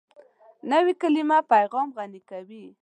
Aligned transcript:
نوې 0.71 0.93
کلیمه 1.01 1.37
پیغام 1.51 1.87
غني 1.95 2.21
کوي 2.29 2.65